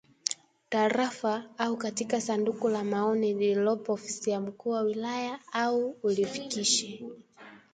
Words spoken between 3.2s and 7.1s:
lililopo ofisi ya Mkuu wa Wilaya au ulifikishe